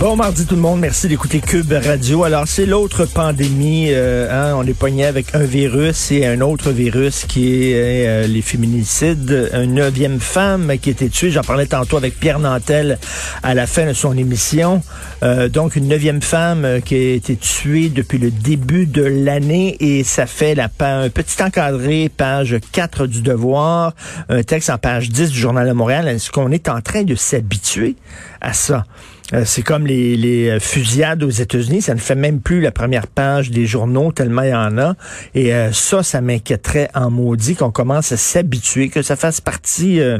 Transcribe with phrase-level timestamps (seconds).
[0.00, 2.24] Bon mardi tout le monde, merci d'écouter Cube Radio.
[2.24, 6.70] Alors c'est l'autre pandémie, euh, hein, on est pogné avec un virus et un autre
[6.70, 9.50] virus qui est euh, les féminicides.
[9.52, 12.98] Une neuvième femme qui a été tuée, j'en parlais tantôt avec Pierre Nantel
[13.42, 14.82] à la fin de son émission.
[15.22, 20.02] Euh, donc une neuvième femme qui a été tuée depuis le début de l'année et
[20.02, 23.92] ça fait la un petit encadré, page 4 du Devoir,
[24.30, 26.08] un texte en page 10 du Journal de Montréal.
[26.08, 27.96] Est-ce qu'on est en train de s'habituer
[28.40, 28.86] à ça?
[29.32, 33.06] Euh, c'est comme les, les, fusillades aux États-Unis, ça ne fait même plus la première
[33.06, 34.94] page des journaux tellement il y en a.
[35.34, 40.00] Et euh, ça, ça m'inquiéterait en maudit qu'on commence à s'habituer, que ça fasse partie
[40.00, 40.18] euh,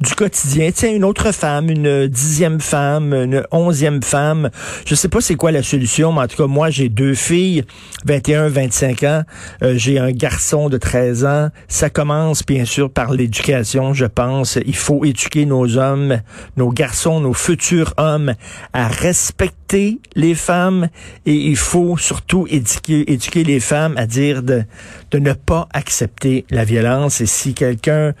[0.00, 0.70] du quotidien.
[0.72, 4.50] Tiens, une autre femme, une dixième femme, une onzième femme.
[4.84, 7.64] Je sais pas c'est quoi la solution, mais en tout cas, moi, j'ai deux filles,
[8.04, 9.22] 21, 25 ans.
[9.62, 11.48] j'ai un garçon de 13 ans.
[11.68, 14.58] Ça commence, bien sûr, par l'éducation, je pense.
[14.66, 16.20] Il faut éduquer nos hommes,
[16.56, 18.34] nos garçons, nos futurs hommes
[18.72, 20.88] à respecter les femmes
[21.26, 24.64] et il faut surtout éduquer, éduquer les femmes à dire de,
[25.10, 27.20] de ne pas accepter la violence.
[27.20, 28.14] Et si quelqu'un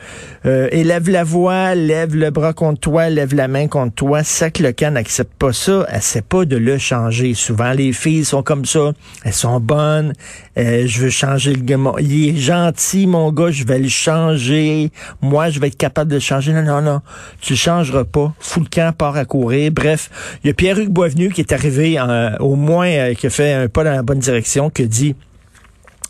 [0.46, 4.62] euh, élève la voix, lève le bras contre toi, lève la main contre toi, que
[4.62, 7.34] le cas n'accepte pas ça, essaie pas de le changer.
[7.34, 8.92] Souvent, les filles sont comme ça,
[9.24, 10.12] elles sont bonnes,
[10.58, 11.76] euh, je veux changer le gars.
[12.00, 14.90] Il est gentil, mon gars, je vais le changer.
[15.20, 16.52] Moi, je vais être capable de changer.
[16.52, 17.00] Non, non, non,
[17.40, 18.34] tu changeras pas.
[18.40, 19.70] Fous le camp, part à courir.
[19.72, 20.10] Bref,
[20.42, 23.52] il y a Pierre-Hugues Boisvenu qui est arrivé euh, au moins, euh, qui a fait
[23.52, 25.14] un pas dans la bonne direction, qui dit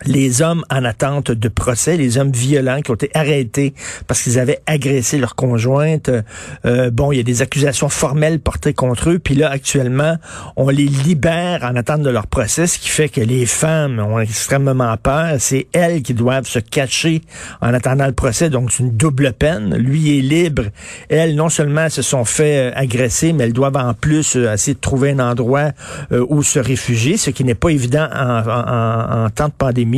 [0.05, 3.75] les hommes en attente de procès, les hommes violents qui ont été arrêtés
[4.07, 6.11] parce qu'ils avaient agressé leur conjointe.
[6.65, 9.19] Euh, bon, il y a des accusations formelles portées contre eux.
[9.19, 10.17] Puis là, actuellement,
[10.57, 14.19] on les libère en attente de leur procès, ce qui fait que les femmes ont
[14.21, 15.37] extrêmement peur.
[15.39, 17.23] C'est elles qui doivent se cacher
[17.61, 18.51] en attendant le procès.
[18.51, 19.77] Donc, c'est une double peine.
[19.77, 20.65] Lui est libre.
[21.09, 24.75] Elles, non seulement se sont fait euh, agresser, mais elles doivent en plus euh, essayer
[24.75, 25.71] de trouver un endroit
[26.11, 29.90] où se réfugier, ce qui n'est pas évident en, en, en temps de pandémie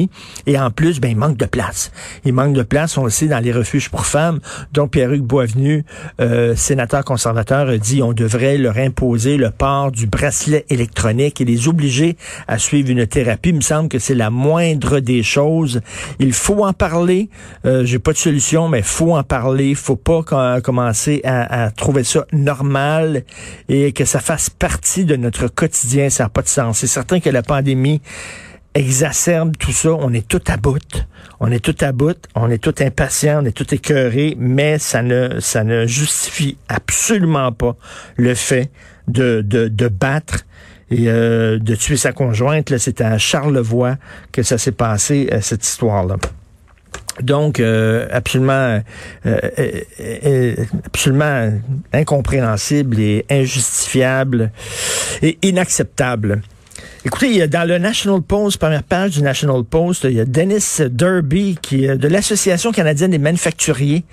[0.47, 1.93] et en plus, ben, il manque de place.
[2.25, 4.41] Il manque de place, on le sait, dans les refuges pour femmes.
[4.73, 5.85] Donc, Pierre-Hugues Boisvenu,
[6.21, 11.45] euh, sénateur conservateur, a dit on devrait leur imposer le port du bracelet électronique et
[11.45, 12.17] les obliger
[12.49, 13.51] à suivre une thérapie.
[13.51, 15.81] Il me semble que c'est la moindre des choses.
[16.19, 17.29] Il faut en parler.
[17.67, 19.75] Euh, J'ai pas de solution, mais faut en parler.
[19.75, 20.23] Faut pas
[20.63, 23.25] commencer à, à, trouver ça normal
[23.69, 26.11] et que ça fasse partie de notre quotidien.
[26.11, 26.79] Ça n'a pas de sens.
[26.79, 28.01] C'est certain que la pandémie
[28.75, 29.91] exacerbe tout ça.
[29.93, 31.07] On est tout à bout.
[31.41, 32.19] On est tout à bout.
[32.35, 33.43] On est tout impatient.
[33.43, 34.37] On est tout écœuré.
[34.39, 37.77] Mais ça ne, ça ne justifie absolument pas
[38.17, 38.71] le fait
[39.09, 40.45] de, de, de battre
[40.91, 42.77] et euh, de tuer sa conjointe.
[42.79, 43.97] C'était à Charlevoix
[44.31, 46.17] que ça s'est passé, euh, cette histoire-là.
[47.21, 48.81] Donc, euh, absolument,
[50.87, 51.53] absolument
[51.93, 54.51] incompréhensible et injustifiable
[55.21, 56.41] et inacceptable.
[57.05, 61.59] Écoutez, dans le National Post, première page du National Post, il y a Dennis Derby,
[61.61, 64.05] qui est de l'Association canadienne des manufacturiers,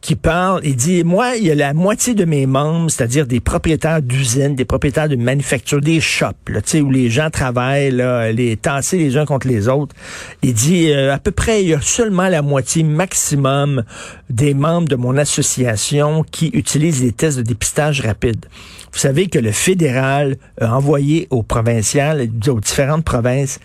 [0.00, 3.40] qui parle et dit, moi, il y a la moitié de mes membres, c'est-à-dire des
[3.40, 8.56] propriétaires d'usines, des propriétaires de manufactures, des shops, là, où les gens travaillent, là, les
[8.56, 9.94] tasser les uns contre les autres.
[10.42, 13.82] Il dit, euh, à peu près, il y a seulement la moitié maximum
[14.30, 18.46] des membres de mon association qui utilisent les tests de dépistage rapide.
[18.92, 23.58] Vous savez que le fédéral a envoyé aux provinciales, aux différentes provinces,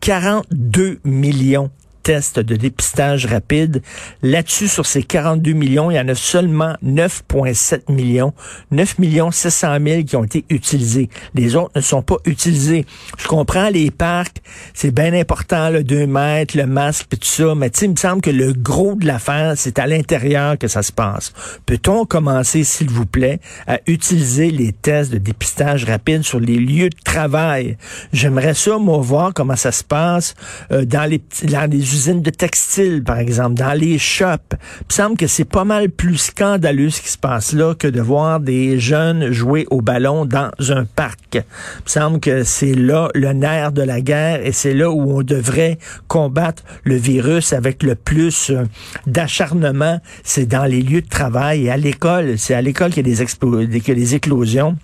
[0.00, 1.70] 42 millions
[2.02, 3.82] tests de dépistage rapide.
[4.22, 8.32] Là-dessus, sur ces 42 millions, il y en a seulement 9,7 millions,
[8.70, 11.08] 9 millions 600 000 qui ont été utilisés.
[11.34, 12.86] Les autres ne sont pas utilisés.
[13.18, 14.42] Je comprends les parcs,
[14.74, 18.20] c'est bien important, le 2 mètres, le masque, et tout ça, mais il me semble
[18.20, 21.32] que le gros de l'affaire, c'est à l'intérieur que ça se passe.
[21.66, 26.90] Peut-on commencer, s'il vous plaît, à utiliser les tests de dépistage rapide sur les lieux
[26.90, 27.76] de travail?
[28.12, 30.34] J'aimerais ça, moi, voir comment ça se passe
[30.72, 34.52] euh, dans les, dans les de textiles, par exemple, dans les shops.
[34.52, 37.88] Il me semble que c'est pas mal plus scandaleux ce qui se passe là que
[37.88, 41.34] de voir des jeunes jouer au ballon dans un parc.
[41.34, 45.18] Il me semble que c'est là le nerf de la guerre et c'est là où
[45.18, 48.64] on devrait combattre le virus avec le plus euh,
[49.06, 50.00] d'acharnement.
[50.22, 52.38] C'est dans les lieux de travail et à l'école.
[52.38, 54.76] C'est à l'école qu'il y a des, qu'il y a des éclosions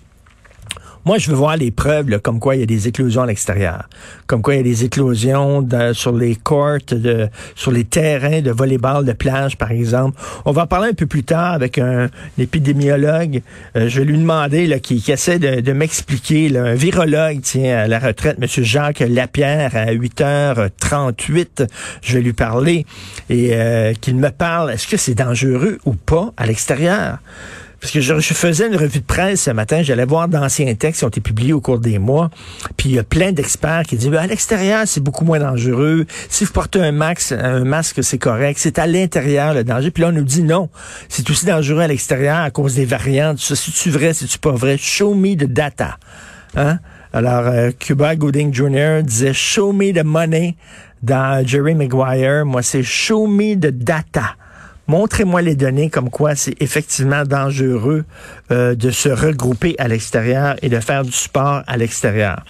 [1.05, 3.27] Moi, je veux voir les preuves, là, comme quoi il y a des éclosions à
[3.27, 3.87] l'extérieur,
[4.25, 8.49] comme quoi il y a des éclosions sur les courts, de, sur les terrains de
[8.49, 10.19] volleyball de plage, par exemple.
[10.45, 12.09] On va en parler un peu plus tard avec un,
[12.39, 13.43] épidémiologue.
[13.75, 17.77] Euh, je vais lui demander là, qui, qui essaie de, de m'expliquer, un virologue, tiens,
[17.77, 18.47] à la retraite, M.
[18.63, 21.67] Jacques Lapierre, à 8h38.
[22.01, 22.87] Je vais lui parler
[23.29, 24.71] et euh, qu'il me parle.
[24.71, 27.19] Est-ce que c'est dangereux ou pas à l'extérieur?
[27.85, 31.05] Parce que je, faisais une revue de presse ce matin, j'allais voir d'anciens textes qui
[31.05, 32.31] ont été publiés au cours des mois,
[32.77, 36.07] puis il y a plein d'experts qui disent, à l'extérieur, c'est beaucoup moins dangereux.
[36.27, 38.57] Si vous portez un, max, un masque, c'est correct.
[38.59, 39.91] C'est à l'intérieur le danger.
[39.91, 40.67] Puis là, on nous dit non,
[41.09, 43.37] c'est aussi dangereux à l'extérieur à cause des variantes.
[43.37, 44.77] C'est-tu vrai, c'est-tu pas vrai?
[44.79, 45.99] Show me the data.
[46.55, 46.79] Hein?
[47.13, 49.03] Alors, euh, Cuba Gooding Jr.
[49.03, 50.55] disait, show me the money
[51.03, 52.47] dans Jerry Maguire.
[52.47, 54.37] Moi, c'est show me the data.
[54.87, 58.05] Montrez-moi les données comme quoi c'est effectivement dangereux
[58.51, 62.43] euh, de se regrouper à l'extérieur et de faire du sport à l'extérieur.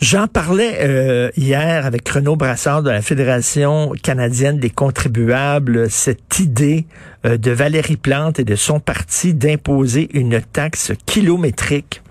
[0.00, 6.86] J'en parlais euh, hier avec Renaud Brassard de la Fédération canadienne des contribuables, cette idée
[7.26, 12.02] euh, de Valérie Plante et de son parti d'imposer une taxe kilométrique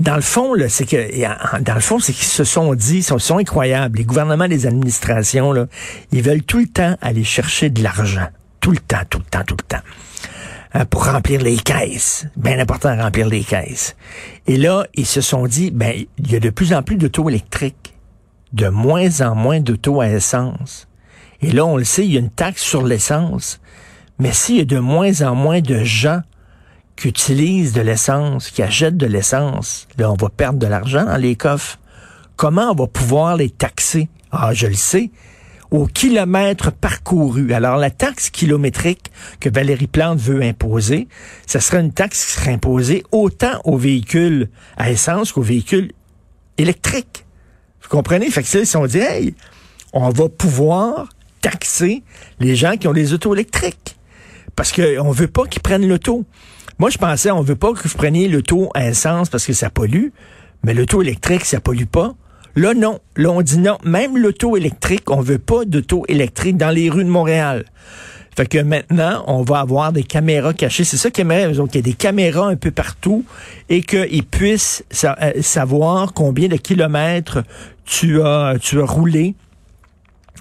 [0.00, 3.38] dans le fond, c'est que dans le fond, c'est qu'ils se sont dit, ils sont,
[3.38, 3.98] incroyables.
[3.98, 5.52] Les gouvernements, les administrations,
[6.12, 8.28] ils veulent tout le temps aller chercher de l'argent.
[8.60, 9.82] Tout le temps, tout le temps, tout le temps.
[10.74, 12.26] Hein, pour remplir les caisses.
[12.36, 13.96] Bien important remplir les caisses.
[14.46, 17.28] Et là, ils se sont dit, ben, il y a de plus en plus d'auto
[17.28, 17.94] électriques.
[18.52, 20.88] De moins en moins d'auto à essence.
[21.40, 23.60] Et là, on le sait, il y a une taxe sur l'essence.
[24.18, 26.22] Mais s'il y a de moins en moins de gens
[26.98, 31.16] qui utilisent de l'essence, qui achètent de l'essence, là, on va perdre de l'argent dans
[31.16, 31.78] les coffres.
[32.34, 34.08] Comment on va pouvoir les taxer?
[34.32, 35.12] Ah, je le sais.
[35.70, 37.52] Au kilomètre parcouru.
[37.52, 41.06] Alors, la taxe kilométrique que Valérie Plante veut imposer,
[41.46, 45.92] ce serait une taxe qui serait imposée autant aux véhicules à essence qu'aux véhicules
[46.56, 47.24] électriques.
[47.80, 48.28] Vous comprenez?
[48.28, 49.34] Fait que ils sont dit, hey,
[49.92, 51.08] on va pouvoir
[51.42, 52.02] taxer
[52.40, 53.96] les gens qui ont des autos électriques.
[54.56, 56.24] Parce qu'on veut pas qu'ils prennent l'auto.
[56.78, 59.68] Moi, je pensais, on veut pas que vous preniez l'auto à essence parce que ça
[59.68, 60.10] pollue,
[60.62, 62.14] mais l'auto électrique, ça pollue pas.
[62.54, 63.00] Là, non.
[63.16, 63.78] Là, on dit non.
[63.82, 67.64] Même l'auto électrique, on veut pas d'auto électrique dans les rues de Montréal.
[68.36, 70.84] Fait que maintenant, on va avoir des caméras cachées.
[70.84, 73.24] C'est ça qu'ils aimeraient, autres, qu'il y ait des caméras un peu partout
[73.68, 77.42] et qu'ils puissent euh, savoir combien de kilomètres
[77.84, 79.34] tu as, tu as roulé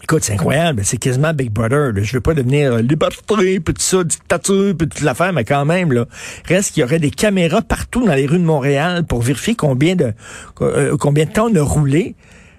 [0.10, 0.84] Écoute, c'est incroyable.
[0.86, 1.92] C'est quasiment Big Brother.
[2.02, 5.66] Je veux pas devenir euh, liberté, puis tout ça, dictature, puis toute l'affaire, mais quand
[5.66, 6.06] même, là,
[6.46, 9.98] reste qu'il y aurait des caméras partout dans les rues de Montréal pour vérifier combien
[9.98, 10.14] de
[10.62, 12.16] euh, combien de temps on a roulé.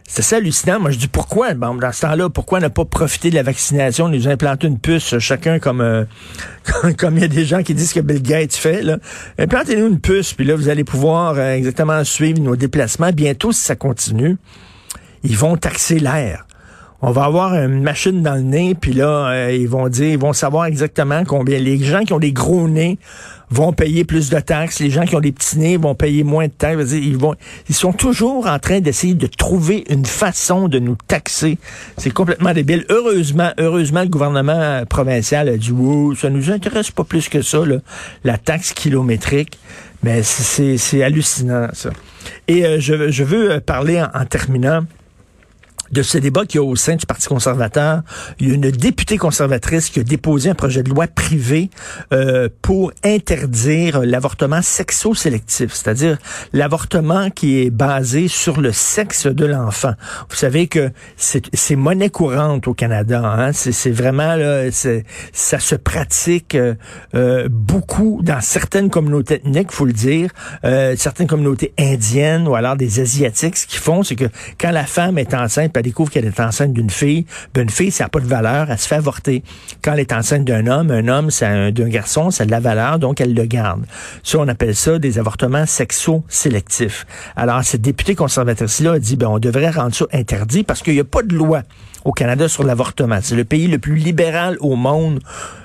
[0.06, 0.78] C'est ça hallucinant.
[0.78, 4.28] Moi, je dis pourquoi, dans ce temps-là, pourquoi ne pas profiter de la vaccination, nous
[4.28, 6.04] implanter une puce, chacun comme euh,
[6.98, 8.98] comme il y a des gens qui disent que Bill Gates fait, là.
[9.38, 13.10] Implantez-nous une puce, puis là, vous allez pouvoir exactement suivre nos déplacements.
[13.10, 14.36] Bientôt, si ça continue,
[15.22, 16.44] ils vont taxer l'air
[17.00, 20.18] on va avoir une machine dans le nez, puis là, euh, ils vont dire, ils
[20.18, 21.58] vont savoir exactement combien.
[21.58, 22.98] Les gens qui ont des gros nez
[23.50, 24.80] vont payer plus de taxes.
[24.80, 26.90] Les gens qui ont des petits nez vont payer moins de taxes.
[26.92, 27.36] Ils vont,
[27.68, 31.58] ils sont toujours en train d'essayer de trouver une façon de nous taxer.
[31.96, 32.84] C'est complètement débile.
[32.88, 37.60] Heureusement, heureusement, le gouvernement provincial a dit, wow, ça nous intéresse pas plus que ça,
[38.24, 39.56] la taxe kilométrique.
[40.02, 41.90] Mais c'est hallucinant, ça.
[42.46, 44.82] Et euh, je, je, veux parler en terminant
[45.92, 48.02] de ce débat qu'il y a au sein du Parti conservateur.
[48.38, 51.70] Il y a une députée conservatrice qui a déposé un projet de loi privé
[52.12, 56.18] euh, pour interdire l'avortement sexo-sélectif, c'est-à-dire
[56.52, 59.94] l'avortement qui est basé sur le sexe de l'enfant.
[60.28, 63.22] Vous savez que c'est monnaie courante au Canada.
[63.24, 63.52] Hein?
[63.52, 64.70] C'est vraiment là,
[65.32, 66.74] ça se pratique euh,
[67.14, 70.30] euh, beaucoup dans certaines communautés ethniques, faut le dire,
[70.64, 73.56] euh, certaines communautés indiennes ou alors des asiatiques.
[73.56, 74.28] Ce qu'ils font, c'est que
[74.58, 77.90] quand la femme est enceinte elle découvre qu'elle est enceinte d'une fille, ben une fille,
[77.90, 79.42] ça n'a pas de valeur, elle se fait avorter.
[79.82, 82.60] Quand elle est enceinte d'un homme, un homme, c'est d'un garçon, ça a de la
[82.60, 83.84] valeur, donc elle le garde.
[84.22, 87.06] Ça, on appelle ça des avortements sexo-sélectifs.
[87.36, 91.00] Alors, cette députée conservatrice-là a dit, ben, on devrait rendre ça interdit parce qu'il n'y
[91.00, 91.62] a pas de loi
[92.04, 93.18] au Canada sur l'avortement.
[93.22, 95.20] C'est le pays le plus libéral au monde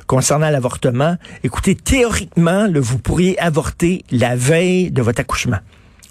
[0.07, 1.17] concernant l'avortement.
[1.43, 5.59] Écoutez, théoriquement, vous pourriez avorter la veille de votre accouchement.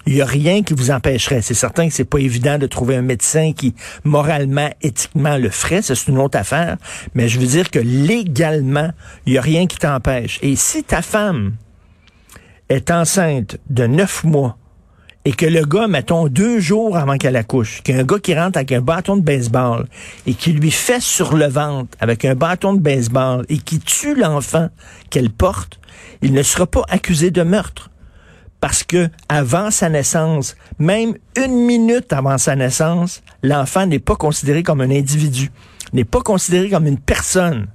[0.05, 1.41] Il n'y a rien qui vous empêcherait.
[1.41, 5.81] C'est certain que c'est pas évident de trouver un médecin qui, moralement, éthiquement, le ferait.
[5.81, 6.77] C'est une autre affaire.
[7.15, 8.89] Mais je veux dire que légalement,
[9.25, 10.39] il n'y a rien qui t'empêche.
[10.41, 11.53] Et si ta femme
[12.69, 14.57] est enceinte de neuf mois
[15.25, 18.19] et que le gars, mettons, deux jours avant qu'elle accouche, qu'il y a un gars
[18.19, 19.87] qui rentre avec un bâton de baseball
[20.27, 24.15] et qui lui fait sur le ventre avec un bâton de baseball et qui tue
[24.15, 24.69] l'enfant
[25.09, 25.79] qu'elle porte,
[26.21, 27.89] il ne sera pas accusé de meurtre
[28.63, 34.63] parce que avant sa naissance, même une minute avant sa naissance, l'enfant n'est pas considéré
[34.63, 35.51] comme un individu,
[35.91, 37.67] n'est pas considéré comme une personne.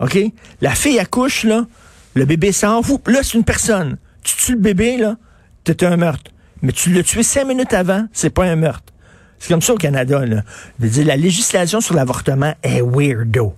[0.00, 0.18] OK?
[0.60, 1.64] La fille accouche, là,
[2.12, 3.96] le bébé sort, là, c'est une personne.
[4.22, 5.16] Tu tues le bébé, là,
[5.64, 6.30] t'es un meurtre.
[6.60, 8.92] Mais tu l'as tué cinq minutes avant, c'est pas un meurtre.
[9.38, 10.42] C'est comme ça au Canada, là.
[10.78, 13.54] Je dire, la législation sur l'avortement est weirdo.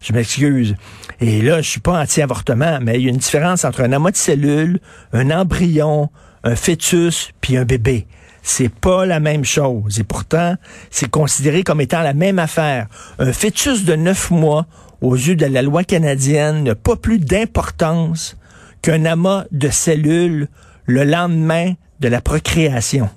[0.00, 0.76] Je m'excuse.
[1.20, 4.12] Et là, je suis pas anti-avortement, mais il y a une différence entre un amas
[4.12, 4.80] de cellules,
[5.12, 6.10] un embryon,
[6.44, 8.06] un fœtus, puis un bébé.
[8.42, 9.98] C'est pas la même chose.
[9.98, 10.54] Et pourtant,
[10.90, 12.86] c'est considéré comme étant la même affaire.
[13.18, 14.66] Un fœtus de neuf mois,
[15.00, 18.36] aux yeux de la loi canadienne, n'a pas plus d'importance
[18.82, 20.48] qu'un amas de cellules
[20.86, 23.10] le lendemain de la procréation.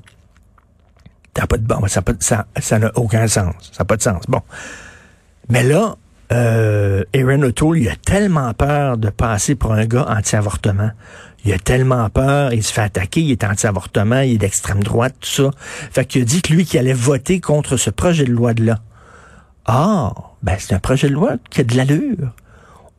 [1.35, 3.53] Ça n'a pas de bon, ça n'a aucun sens.
[3.71, 4.23] Ça n'a pas de sens.
[4.27, 4.41] Bon.
[5.47, 5.95] Mais là,
[6.31, 10.91] euh, Aaron O'Toole, il a tellement peur de passer pour un gars anti-avortement.
[11.43, 15.15] Il a tellement peur, il se fait attaquer, il est anti-avortement, il est d'extrême droite,
[15.19, 15.51] tout ça.
[15.91, 18.79] Fait qu'il a dit que lui, qu'il allait voter contre ce projet de loi-là.
[19.65, 22.33] Ah, ben c'est un projet de loi qui a de l'allure.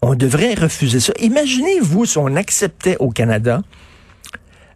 [0.03, 1.13] On devrait refuser ça.
[1.21, 3.63] Imaginez-vous si on acceptait au Canada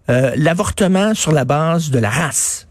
[0.08, 2.68] euh, l'avortement sur la base de la race.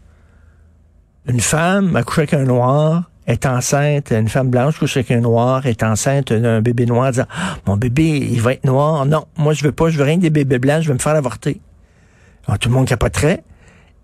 [1.26, 5.82] Une femme accouche avec noir, est enceinte, une femme blanche couche avec un noir, est
[5.82, 9.04] enceinte d'un bébé noir, disant ah, mon bébé, il va être noir.
[9.06, 11.14] Non, moi je veux pas, je veux rien des bébés blancs, je veux me faire
[11.14, 11.60] avorter.
[12.46, 13.42] Alors, tout le monde capoterait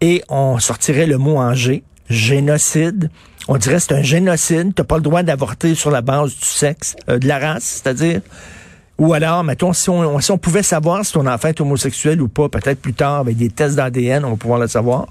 [0.00, 3.10] et on sortirait le mot en G, génocide.
[3.48, 6.96] On dirait c'est un génocide, t'as pas le droit d'avorter sur la base du sexe,
[7.08, 8.20] euh, de la race, c'est-à-dire.
[8.98, 12.28] Ou alors, mettons, si on, si on pouvait savoir si ton enfant est homosexuel ou
[12.28, 15.06] pas, peut-être plus tard, avec des tests d'ADN, on va pouvoir le savoir.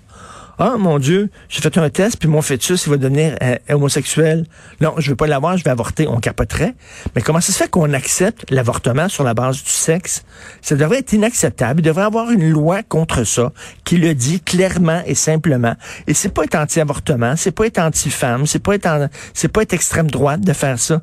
[0.63, 4.45] Ah, mon Dieu, j'ai fait un test, puis mon fœtus, il va devenir euh, homosexuel.
[4.79, 6.07] Non, je veux pas l'avoir, je vais avorter.
[6.07, 6.75] On capoterait.
[7.15, 10.23] Mais comment ça se fait qu'on accepte l'avortement sur la base du sexe?
[10.61, 11.79] Ça devrait être inacceptable.
[11.79, 13.51] Il devrait y avoir une loi contre ça
[13.85, 15.73] qui le dit clairement et simplement.
[16.05, 19.73] Et c'est pas être anti-avortement, c'est pas être anti-femme, c'est pas être c'est pas être
[19.73, 21.01] extrême droite de faire ça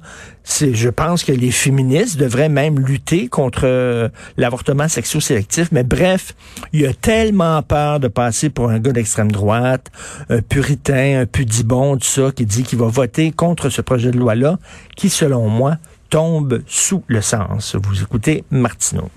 [0.49, 5.69] je pense que les féministes devraient même lutter contre l'avortement sexo-sélectif.
[5.73, 6.35] Mais bref,
[6.73, 11.26] il y a tellement peur de passer pour un gars d'extrême droite, un puritain, un
[11.26, 14.59] pudibon, tout ça, qui dit qu'il va voter contre ce projet de loi-là,
[14.97, 15.76] qui, selon moi,
[16.11, 17.76] tombe sous le sens.
[17.76, 19.11] Vous écoutez Martineau.